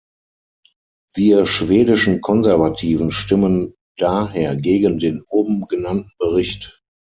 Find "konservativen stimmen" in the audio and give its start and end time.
2.21-3.75